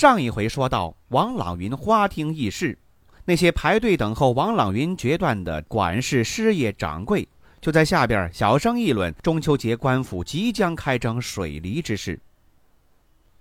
[0.00, 2.78] 上一回说到王朗云花厅议事，
[3.26, 7.28] 那些排队等候王朗云决断的管事、师爷、掌柜，
[7.60, 12.18] 就在下边小声议论中秋节官府即将开征水梨之事。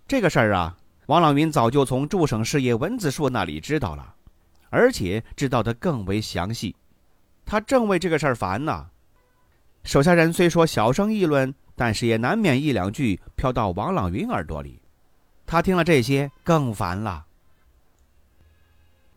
[0.06, 0.76] 这个事儿啊，
[1.06, 4.16] 王朗云早就从驻省师爷文子树那里知道了，
[4.70, 6.76] 而且知道的更为详细。
[7.46, 8.88] 他正为这个事儿烦呢。
[9.86, 14.79] 手下人虽说小声议论，但是也难免一两句飘到王朗云耳朵里。
[15.50, 17.26] 他听了这些，更烦了。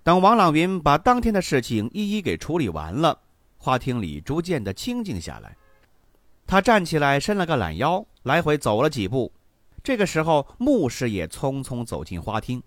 [0.02, 3.20] 等王朗云把当天的事情一一给处理完了，
[3.58, 5.54] 花厅里逐渐的清静下来。
[6.46, 9.30] 他站起来，伸了个懒腰，来回走了几步。
[9.84, 12.62] 这个时候，穆师爷匆匆走进花厅。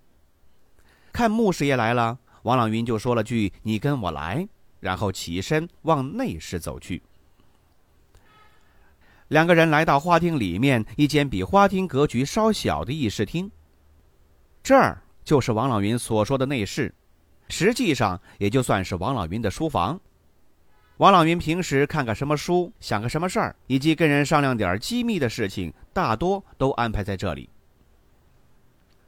[1.11, 4.48] 看穆师爷来了，王朗云就说了句：“你跟我来。”
[4.80, 7.02] 然后起身往内室走去。
[9.30, 13.52] 两个人来到花厅里面一间比花厅格局稍小的议事厅。
[14.66, 16.91] 这儿就是王朗云所说的内室，
[17.49, 20.02] 实际上也就算是王朗云的书房。
[20.97, 27.47] 王朗云平时看个什么书，想个什么事儿，以及跟人商量点机密的事情，大多都安排在这里。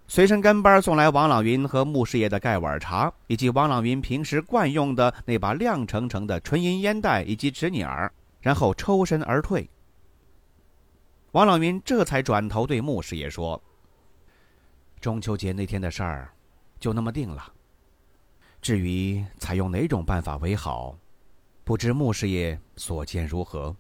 [0.07, 9.67] 随身跟班送来王朗云和穆师爷的盖碗茶，以及王朗云平时惯用的那把亮澄澄的纯银烟袋以及纸捻儿，然后抽身而退。
[11.31, 13.59] 王朗云这才转头对穆师爷说。
[14.99, 16.33] 中秋节那天的事儿，
[16.79, 17.53] 就那么定了。
[18.61, 20.97] 至于采用哪种办法为好，
[21.63, 23.75] 不知穆师爷所见如何？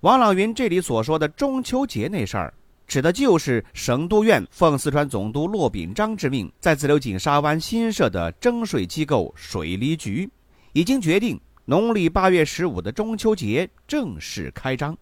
[0.00, 2.54] 王朗云这里所说的中秋节那事儿，
[2.86, 10.28] 指的就是省督院奉四川总督骆秉章之命，在自流井沙湾新设的征税机构水利局，
[10.72, 14.96] 已经决定农历八月十五的中秋节正式开张。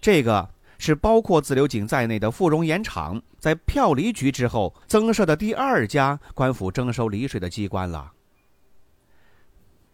[0.00, 0.48] 这个。
[0.80, 8.10] 是包括自流井在内的富荣盐场在票厘局之后增设的第二家官府征收离税的机关了。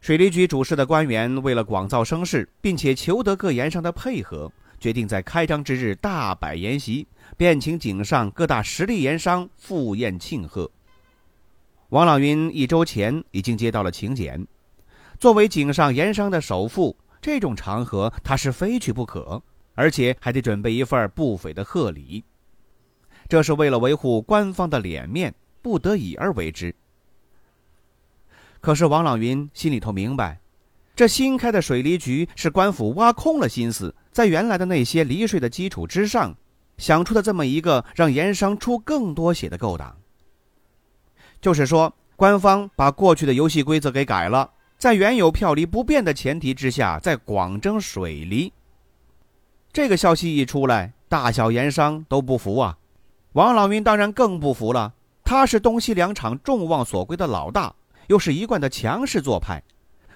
[0.00, 7.04] 水利局主事的官员为了广造声势，并且求得各盐商的配合，决定在开张之日大摆筵席，
[7.36, 10.70] 便请井上各大实力盐商赴宴庆贺。
[11.88, 14.46] 王朗云一周前已经接到了请柬，
[15.18, 19.42] 作为井上盐商的首富，这种场合他是非去不可。
[19.76, 22.24] 而且还得准备一份不菲的贺礼，
[23.28, 25.32] 这是为了维护官方的脸面，
[25.62, 26.74] 不得已而为之。
[28.60, 30.40] 可是王朗云心里头明白，
[30.96, 36.34] 这新开的水利局是官府挖空了心思，在原来的那些离税的基础之上，
[36.78, 39.94] 想出的这么一个让盐商出更多血的勾当。
[41.40, 48.52] 就是说，官方把过去的游戏规则给改了，在原有票厘不变的前提之下，在广征水利。
[49.76, 52.78] 这个消息一出来，大小盐商都不服啊！
[53.34, 54.94] 王朗云当然更不服了。
[55.22, 57.74] 他是东西两厂众望所归的老大，
[58.06, 59.62] 又是一贯的强势做派。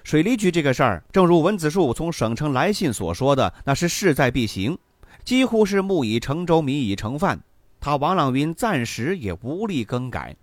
[0.03, 4.75] 水利局这个事儿，正如文子树从省城来信所说的，那是势在必行，
[5.23, 7.39] 几乎是木已成舟，米已成饭。
[7.79, 10.35] 他王朗云暂时也无力更改。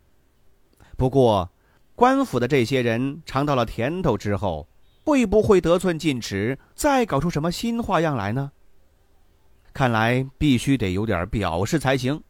[0.97, 1.51] 不过，
[1.97, 4.69] 官府的这些人尝到了甜头之后，
[5.05, 8.53] 会不会得寸进尺，再搞出什么新花样来呢？
[9.79, 12.21] 看来必须得有点表示才行。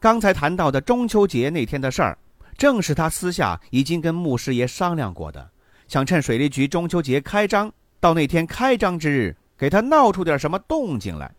[0.00, 2.18] 刚才谈到的中秋节那天的事儿，
[2.58, 5.48] 正是他私下已经跟穆师爷商量过的，
[5.86, 11.32] 想趁水利局中秋节开张，到那天开张之日，给他闹出点什么动静来。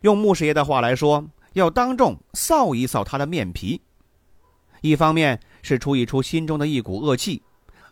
[0.00, 3.80] 用穆师爷的话来说，要当众臊一臊他的面皮。
[4.80, 7.40] 一方面是出一出心中的一股恶气，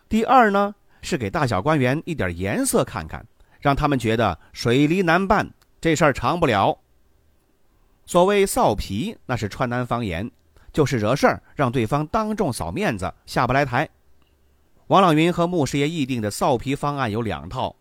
[0.09, 3.25] 第二呢是给大小官员一点颜色看看，
[3.61, 5.49] 让他们觉得水利难办。
[5.83, 6.79] 这事儿长不了。
[8.05, 10.31] 所谓臊皮，那是川南方言，
[10.71, 13.89] 就是惹事儿，让对方当众扫面子，下不来台。
[14.87, 17.75] 王朗云和穆师爷议定的臊皮方案有两套。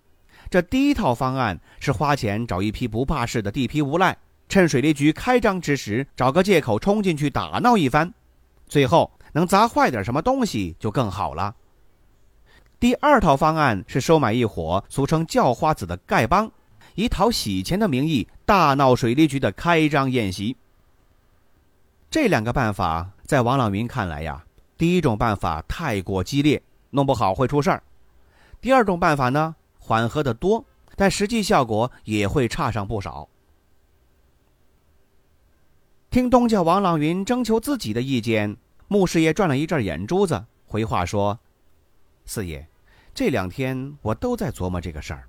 [0.50, 4.18] 这第一套方案是花钱找一批不怕事的地痞无赖，
[4.48, 8.12] 趁水利局开张之时，找个借口冲进去打闹一番，
[8.66, 11.54] 最后能砸坏点什么东西就更好了。
[12.80, 16.50] 第二套方案是收买一伙俗称叫花子的丐帮。
[16.94, 20.56] 以讨喜钱的名义大闹水利局的开张宴席，
[22.10, 24.44] 这两个办法在王朗云看来呀，
[24.76, 27.80] 第一种办法太过激烈，弄不好会出事儿；
[28.60, 30.64] 第二种办法呢，缓和的多，
[30.96, 33.28] 但实际效果也会差上不少。
[36.10, 38.54] 听东家王朗云征求自己的意见，
[38.88, 41.38] 穆师爷转了一阵眼珠子，回话说
[42.26, 42.68] ：“四爷，
[43.14, 45.26] 这两天我都在琢磨这个事儿，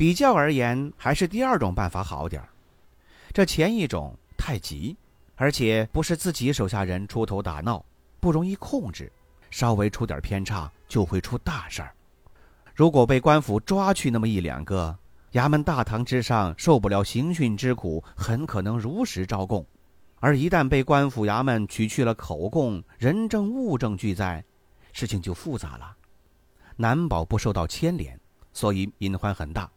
[0.00, 2.48] 比较而言，还是第二种办法好点儿。
[3.34, 4.96] 这前一种太急，
[5.36, 7.84] 而且不是自己手下人出头打闹，
[8.18, 9.12] 不容易控制，
[9.50, 11.94] 稍微出点偏差就会出大事儿。
[12.74, 14.96] 如果被官府抓去那么一两个，
[15.32, 19.62] 衙门大堂之上受不了刑讯之苦，很可能如实招供。”
[20.18, 24.42] 而一旦被官府衙门取去了口供，人证物证俱在，
[24.94, 25.94] 事情就复杂了，
[26.76, 28.18] 难保不受到牵连，
[28.54, 29.70] 所以隐患很大。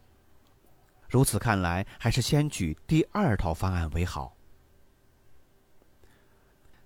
[1.13, 4.35] 如此看来，还是先举第二套方案为好。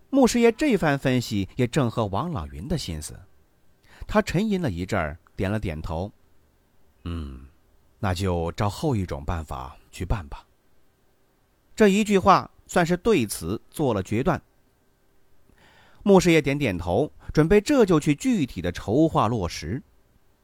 [0.09, 3.17] 穆师爷这番分析也正合王老云的心思，
[4.05, 6.11] 他沉吟了一阵儿，点了点头
[7.05, 7.47] ：“嗯，
[7.99, 10.45] 那就照后一种办法去办吧。”
[11.75, 12.51] 这一句话。
[12.69, 14.41] 算是对此做了决断。
[16.03, 19.81] 穆师爷点点头，准备这就去具体的筹划落实。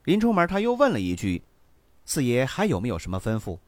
[0.06, 1.44] 临出门，他又问了一句
[2.08, 3.60] ：“四爷还有没有什么吩咐？”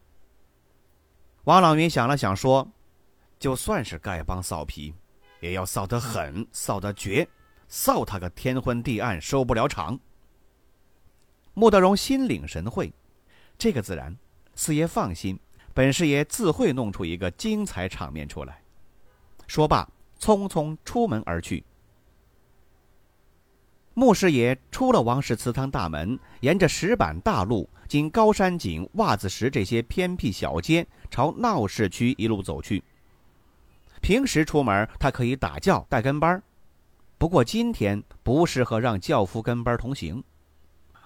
[1.46, 2.68] 王朗云想了想，说
[3.38, 4.92] ：“就算是丐帮臊皮，
[5.42, 7.28] 也要臊得狠，臊得绝，
[7.70, 10.00] 臊他个天昏地暗，收不了场。”
[11.54, 12.92] 穆德荣心领神会，
[13.60, 14.16] 这个自然，
[14.56, 15.40] 四爷放心。
[15.72, 18.60] 本师爷自会弄出一个精彩场面出来。
[19.46, 19.88] 说罢，
[20.20, 21.64] 匆匆出门而去。
[23.98, 32.84] 穆师爷出了王氏祠堂大门，沿着石板大路，经高山井、袜子石这些偏僻小街，朝闹市区一路走去。
[34.02, 36.44] 平时出门，他可以打轿带跟班
[37.18, 40.22] 不过今天不适合让轿夫跟班同行。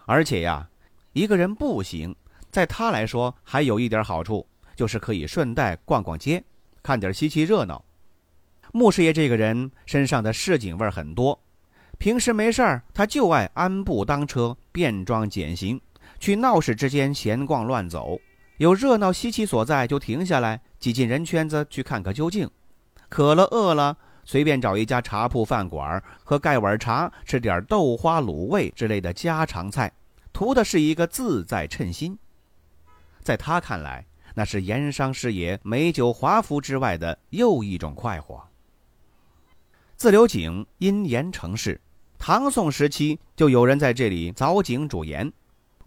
[0.07, 0.67] 而且呀，
[1.13, 2.15] 一个人步行，
[2.49, 4.45] 在他来说还有一点好处。
[4.75, 6.41] 就是可以顺带逛逛街，
[6.81, 7.83] 看点稀奇热闹。
[8.71, 11.37] 穆师爷这个人身上的市井味很多，
[11.99, 15.81] 平时没事儿他就爱安步当车，便装简行，
[16.17, 18.17] 去闹市之间闲逛乱走。
[18.55, 22.49] 有热闹稀奇所在就停下来，挤进人圈子去看个究竟。
[23.09, 29.91] 渴了饿了，随便找一家茶铺饭馆喝盖碗茶，吃点豆花卤味之类的家常菜，
[30.31, 32.17] 图的是一个自在称心。
[33.21, 34.05] 在他看来。
[34.35, 38.41] 那是盐商师爷美酒华服之外的又一种快活。
[39.97, 41.81] 自流井因盐成市，
[42.19, 45.31] 唐宋时期就有人在这里凿井煮盐，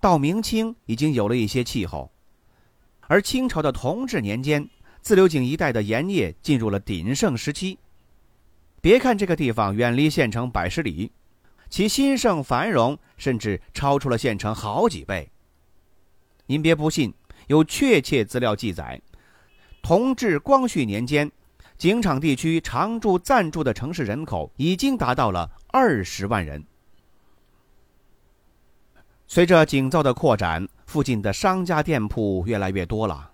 [0.01, 2.11] 到明清已经有了一些气候，
[3.03, 4.69] 而清朝的同治年间，
[5.03, 7.79] 自流井一带的盐业进入了鼎盛时期。
[8.81, 11.13] 别看这个地方远离县城百十里，
[11.69, 15.31] 其兴盛繁荣甚至超出了县城好几倍。
[16.47, 17.15] 您别不信。
[17.49, 19.03] 有确切资料记载，
[19.83, 21.31] 同治、光绪年间，
[21.77, 26.63] 井场地区常住暂住的城市人口已经达到了二十万人。
[29.27, 33.31] 随着井造的扩展，附近的商家店铺越来越多了。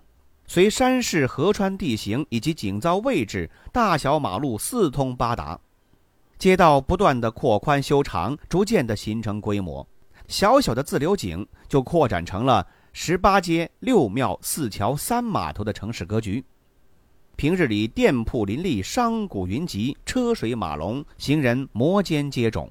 [0.47, 5.59] 随山势、河川地形以及井造位置，大小马路四通八达，
[6.37, 9.85] 街道不断的扩宽修长，逐渐的形成规模。
[10.29, 12.65] 小小的自流井就扩展成了。
[12.93, 16.43] 十八街六庙四桥三码头的城市格局，
[17.39, 22.67] 平日里店铺林立，商贾云集，车水马龙，行人摩肩接踵。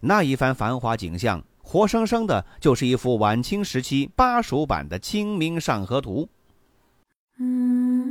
[0.00, 6.26] 那一番繁华景象，活生生的就是一幅晚清时期巴蜀版的《清明上河图》。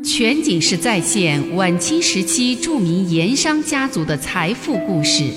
[0.03, 5.33] 全景式再现晚清时期著名盐商家族的财富故事，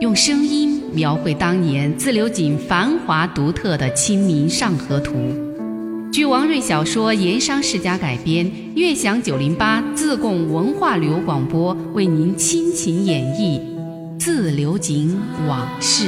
[0.00, 0.82] 用声音。
[0.94, 5.12] 描绘当年自流井繁华独特的《清明上河图》，
[6.14, 13.58] 据王瑞小说《盐商世家》改编，悦享九零八自贡文化旅游广播为您倾情演绎
[14.20, 16.06] 《自流井往事》。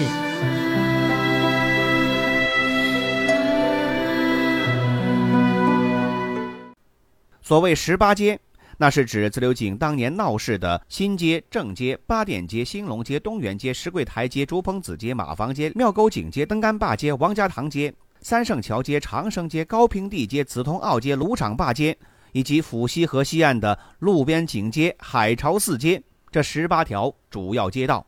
[7.43, 8.39] 所谓十八街。
[8.79, 17.91] 那是指自流井当年闹市的新街、正街、八店街、兴隆街、东园街、石柜台街、竹棚子街、马房街、庙沟井街、登杆坝街、王家塘街、
[18.29, 21.97] 三圣桥街、长生街、高平地街、紫铜澳街、芦场坝街，
[22.33, 26.03] 以及府西河西岸的路边井街、海潮寺街
[26.33, 28.05] 这十八条主要街道。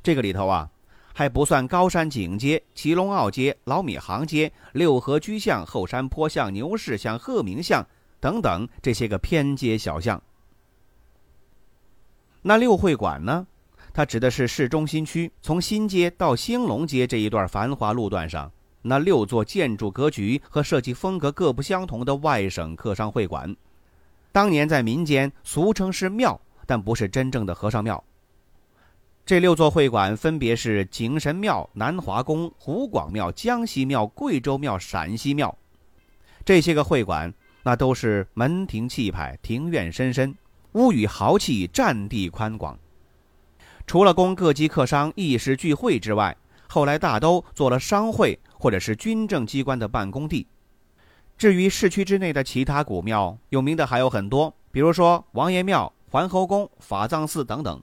[0.00, 0.70] 这个里头啊，
[1.12, 7.84] 还不算高山井街、祁龙澳街、老米行街、六合居巷、后山坡巷、牛市巷、鹤鸣巷。
[8.20, 10.22] 等等，这些个偏街小巷。
[12.42, 13.44] 那六会馆呢？
[13.92, 18.50] 它指的是市中心区从新街到兴隆街这一段繁华路段上
[18.86, 23.56] 那六座建筑格局和设计风格各不相同的外省客商会馆。
[24.30, 28.02] 当年在民间俗称是庙，但不是真正的和尚庙。
[29.24, 35.56] 这六座会馆分别是景神庙、南华宫、湖广庙、江西庙、贵州庙、陕西庙。
[36.44, 40.36] 这些个会馆，那都是门庭气派、庭院深深、
[40.72, 42.78] 屋宇豪气、占地宽广。
[43.86, 46.36] 除了供各级客商议事聚会之外，
[46.68, 50.46] 后来大都做了商会或者是军政机关的办公地。
[51.36, 57.82] 至于市区之内的其他古庙，有名的还有很多，比如说王爷庙、桓侯宫、法藏寺等等。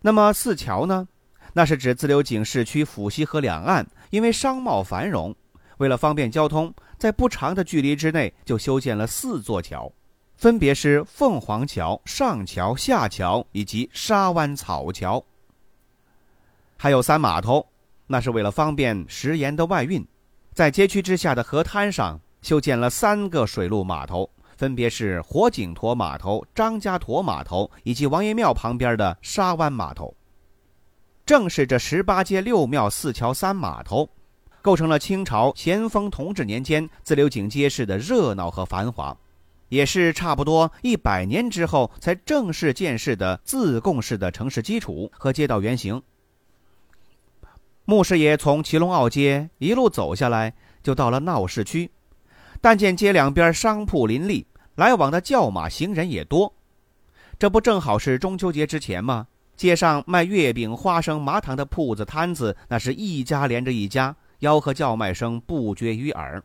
[0.00, 1.06] 那么四桥呢？
[1.52, 5.36] 那是指自流井市区府西河两岸，因为商贸繁荣，
[5.76, 9.92] 为了方便交通，在不长的距离之内就修建了四座桥，
[10.36, 15.22] 分别是凤凰桥、上桥、下桥以及沙湾草桥。
[16.78, 17.66] 还有三码头，
[18.12, 20.06] 那是为了方便食盐的外运，
[20.52, 24.28] 在街区之下的河滩上修建了三个水陆码头。
[24.58, 30.14] 分别是火井沱码头、张家沱码头以及王爷庙旁边的沙湾码头。
[31.24, 34.06] 正是这十八街六庙四桥三码头，
[34.60, 39.16] 构成了清朝咸丰同治年间自流井街市的热闹和繁华，
[39.70, 46.00] 也是差不多一百年之后才正式建市的自贡市的城市基础和街道原型。
[47.84, 51.90] 穆师爷从祁隆坳街一路走下来，就到了闹市区，
[52.60, 54.46] 但见街两边商铺林立。
[54.76, 56.54] 来往的轿马行人也多，
[57.38, 59.26] 这不正好是中秋节之前吗？
[59.54, 66.42] 街上卖月饼、花生、麻糖的铺子摊子，那是一家连着一家，吆喝叫卖声不绝于耳。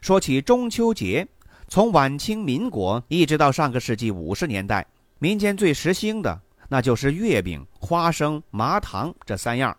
[0.00, 1.26] 说起中秋节，
[1.66, 4.86] 从晚清民国一直到上个世纪五十年代，
[5.18, 6.40] 民间最时兴的
[6.72, 9.76] 那就是月饼、花生、麻糖这三样。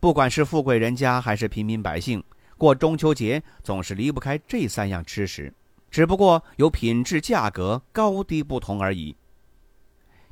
[0.00, 2.22] 不管是富贵人家还是平民百姓，
[2.58, 5.54] 过中秋节总是离不开这三样吃食。
[5.92, 9.16] 只不过有品质、价格高低不同而已。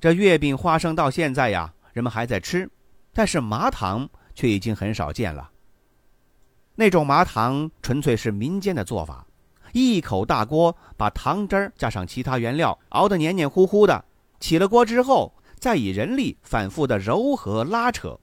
[0.00, 2.68] 这月饼、花生到现在呀，人们还在吃，
[3.12, 5.50] 但是麻糖却已经很少见了。
[6.74, 9.24] 那种麻糖纯粹是民间的做法，
[9.72, 14.04] 一口大锅把糖汁儿加上其他原料熬得黏黏糊糊的，
[14.40, 18.18] 起了锅之后，再以人力反复的揉和拉扯。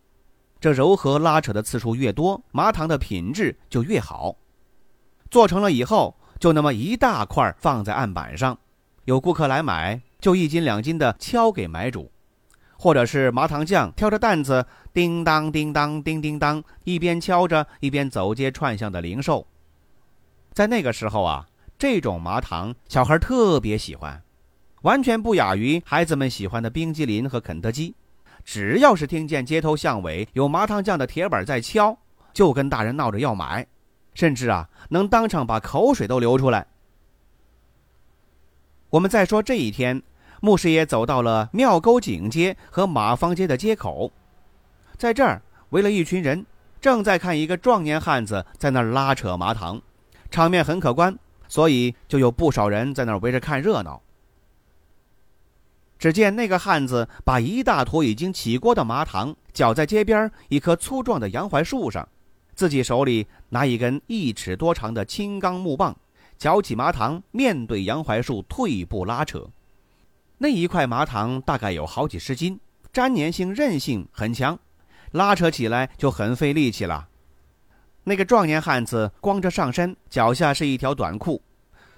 [0.59, 4.35] 这揉和拉扯的次数越多，麻糖的品质就越好。
[5.29, 6.17] 做成了以后。
[6.39, 8.55] 就那么一大块放在案板上，
[9.05, 12.11] 有顾客来买，就一斤两斤的敲给买主，
[12.77, 14.63] 或者是麻糖匠挑着担子，
[14.93, 19.47] 叮当叮当叮叮当，一边敲着一边走街串巷的零售。
[20.53, 21.47] 在那个时候啊，
[21.79, 24.21] 这种麻糖小孩特别喜欢，
[24.81, 27.95] 完全不亚于孩子们喜欢的冰激凌和肯德基。
[28.43, 31.97] 只要是听见街头巷尾有麻糖匠的铁板在敲，
[32.33, 33.65] 就跟大人闹着要买。
[34.13, 36.65] 甚至啊，能当场把口水都流出来。
[38.89, 40.01] 我们再说这一天，
[40.41, 44.11] 牧师爷走到了庙沟井街和马坊街的街口，
[44.97, 46.43] 在这儿围了一群人，
[46.79, 49.79] 正在看一个壮年汉子在那儿拉扯麻糖，
[50.31, 51.15] 场面很可观，
[51.47, 54.01] 所以就有不少人在那儿围着看热闹。
[55.97, 62.07] 只见那个汉子把一大坨已经起锅的麻糖搅在街边一棵粗壮的洋槐树上。
[62.55, 65.95] 自己手里拿一根一尺多长的青钢木棒，
[66.37, 69.47] 搅起麻糖，面对杨槐树退步拉扯。
[70.39, 72.59] 那一块麻糖大概有好几十斤，
[72.93, 74.57] 粘粘性、韧性很强，
[75.11, 77.07] 拉扯起来就很费力气了。
[78.03, 81.41] 那个壮年汉子光着上身，脚下是一条短裤，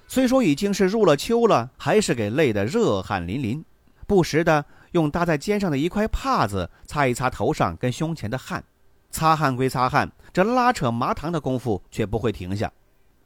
[0.07, 3.63] 虽说已经是入了秋了，还是给累得热汗淋淋，
[4.09, 8.63] 不时的用搭在肩上的一块帕子擦一擦头上跟胸前的汗。
[9.11, 12.71] 擦汗归擦汗，这拉扯麻糖的功夫却不会停下。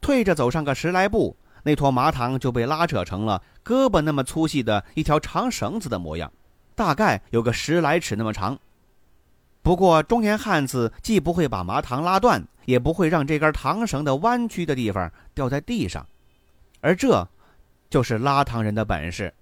[0.01, 6.29] 退着走上个十来步，那坨麻糖就被拉扯成了胳膊那么粗细的一条长绳子的模样，
[6.75, 8.59] 大概有个十来尺那么长。
[9.61, 16.05] 不过中年汉子既不会把麻糖拉断，也不会让这根糖绳的弯曲的地方掉在地上，
[16.81, 17.25] 而这，
[17.89, 19.33] 就是拉糖人的本事。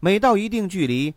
[0.00, 1.14] 每到一定距离，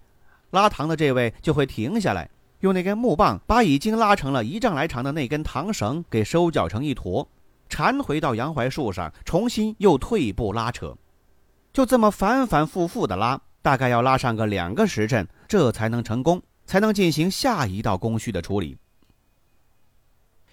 [0.51, 2.29] 拉糖的这位就会停下来。
[2.62, 7.29] 用那根木棒把已经拉成了一丈来长的那根糖绳给收缴成一坨，
[7.69, 10.98] 缠回到杨槐树上，重新又退步拉扯，
[11.72, 18.75] 就这么反反复复的拉，大概要拉上个两个时辰，这才能成功，才能进行下一道工序的处理。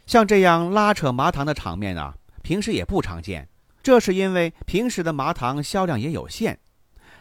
[0.04, 3.48] 像这样拉扯麻糖的场面啊，平时也不常见，
[3.82, 6.58] 这是因为平时的麻糖销量也有限，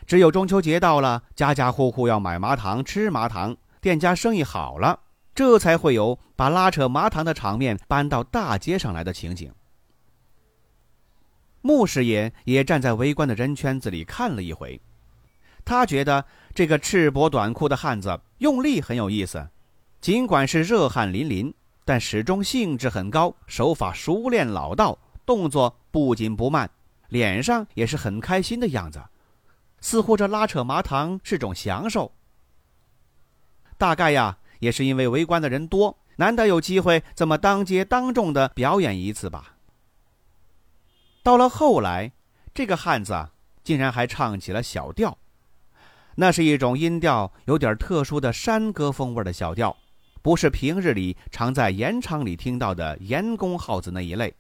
[0.06, 5.00] 只有中秋节到了，家家户户要买麻糖、吃麻糖，店家生意好了，
[5.34, 9.52] 这才会有把拉扯麻糖的场面搬到大街上来的情景。
[11.62, 14.82] 穆师爷也站在围观的人圈子里看了一回，
[15.64, 19.48] 他觉得这个赤膊短裤的汉子用力很有意思，
[20.02, 21.54] 尽管是热汗淋淋，
[21.86, 26.70] 但始终兴致很高，手法熟练老道，动作不紧不慢，
[27.08, 29.02] 脸上也是很开心的样子。
[29.84, 32.10] 似乎这拉扯麻糖是种享受。
[33.78, 39.58] 大概呀，也是因为围观的人多，难得有机会这么当街当众的表演一次吧。
[41.22, 42.14] 到了后来，
[42.54, 45.18] 这个汉子啊竟然还唱起了小调，
[46.16, 49.76] 那是一种音调有点特殊的山歌风味的小调，
[50.22, 54.34] 不是平日里常在盐场里听到的盐工号子那一类，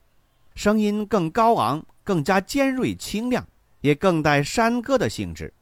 [0.56, 3.46] 声音更高昂，更加尖锐清亮。
[3.84, 5.54] 也更带山歌的性质，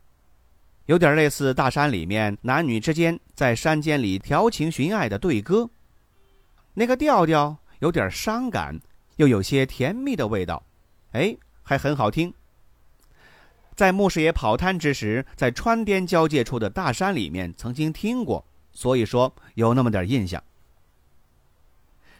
[0.85, 5.67] 有点类似大山里面男女之间在山间里调情寻爱的对歌。
[6.75, 8.79] 那个调调有点伤感，
[9.15, 10.63] 又有些甜蜜的味道，
[11.13, 12.31] 哎，还很好听。
[13.75, 20.41] 在穆师爷跑滩之时，在川滇交界处的大山里面曾经听过，所以说有那么点印象。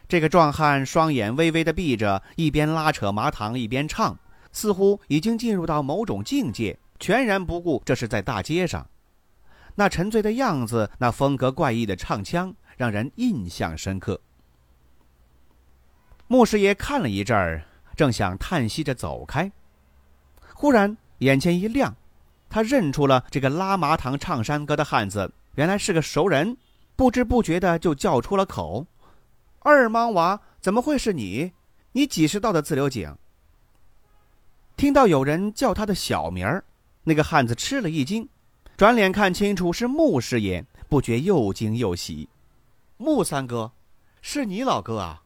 [0.08, 4.18] 这个壮汉双眼微微的闭着，一边拉扯麻糖一边唱。
[4.52, 8.86] 似乎已经进入到某种境界，全然不顾这是在大街上。
[9.76, 14.20] 那沉醉的样子，那风格怪异的唱腔，让人印象深刻。
[16.28, 17.64] 穆师爷看了一阵儿，
[17.96, 19.52] 正想叹息着走开，
[20.54, 21.96] 忽然眼前一亮，
[22.50, 26.58] 他认出了这个拉麻糖唱山歌的汉子，原来是个熟人，
[26.96, 28.86] 不知不觉的就叫出了口
[29.60, 31.52] ：“二莽娃，怎么会是你？
[31.94, 33.16] 你几时到的自流井？”
[34.82, 36.64] 听到有人叫他的小名儿，
[37.04, 38.28] 那个汉子吃了一惊，
[38.76, 42.28] 转脸看清楚是穆师爷，不觉又惊又喜。
[42.98, 43.72] 穆三哥，
[44.24, 45.22] 是你老哥啊！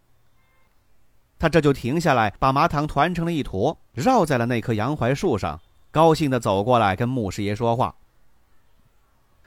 [1.40, 5.58] 他这就停下来，把麻糖团成了一坨，绕在了那棵杨槐树上，
[5.90, 7.96] 高兴地走过来跟穆师爷说话。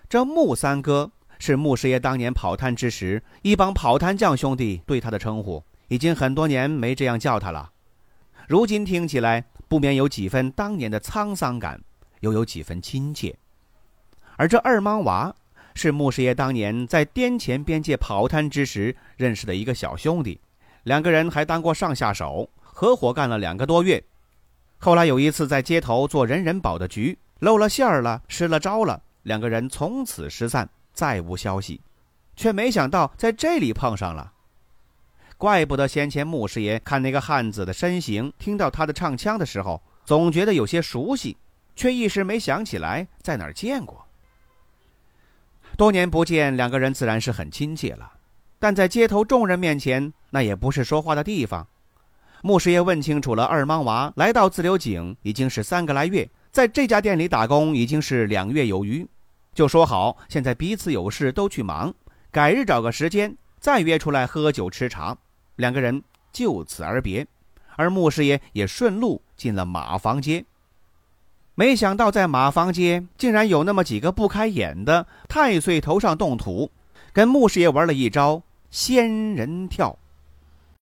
[0.09, 7.71] 这穆三哥是穆师爷当年跑滩之时，一帮跑滩匠兄弟对他的称呼，已经很多年没这样叫他了。
[8.47, 9.45] 如今听起来。
[9.69, 11.81] 不免有几分当年的沧桑感，
[12.21, 13.37] 又有几分亲切。
[14.37, 15.35] 而这二莽娃
[15.75, 20.41] 是穆师爷当年在滇黔边界跑滩之时认识的一个小兄弟，
[20.85, 24.03] 两个人还当过上下手，合伙干了两个多月。
[24.79, 31.81] 后来有一次在街头做人人保的局，露了馅儿了，失了招了，两个人从此失散，再无消息。
[32.37, 34.33] 却没想到在这里碰上了。
[35.39, 41.37] 怪不得先前穆师爷看那个汉子的身形，听到他的唱腔的时候，总觉得有些熟悉，
[41.77, 44.05] 却一时没想起来在哪儿见过。
[45.77, 48.15] 多年不见，两个人自然是很亲切了，
[48.59, 51.65] 但在街头众人面前，那也不是说话的地方。
[52.43, 59.07] 穆师爷问清楚了，二莽娃来到自流井已经是三个来月，在这家店里打工已经是两月有余，
[59.55, 61.95] 就说好现在彼此有事都去忙，
[62.33, 65.17] 改日找个时间再约出来喝酒吃茶。
[65.59, 66.01] 两个人
[66.33, 67.27] 就此而别，
[67.75, 70.45] 而穆师爷也顺路进了马房街。
[71.57, 76.71] 没想到在马房街竟然有那么几个不开眼的太岁头上动土，
[77.13, 78.41] 跟穆师爷玩了一招
[78.71, 79.99] 仙人跳。